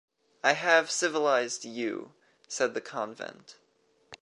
[0.43, 2.13] “I have civilized you,”
[2.47, 3.57] said the Convent.